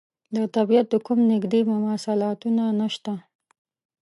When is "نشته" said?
2.79-3.13